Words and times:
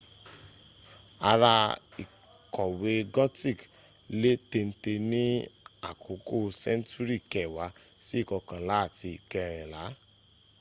àrà 1.31 1.53
ìkọ̀wé 2.01 2.93
gothic 3.15 3.59
lé 4.21 4.31
téńté 4.51 4.93
ní 5.11 5.23
àkókò 5.89 6.37
séńtúrì 6.61 7.17
kẹwàá 7.31 7.67
sí 8.05 8.15
ikọkànlá 8.23 8.75
àti 8.85 9.07
ikẹrìnlá 9.17 9.81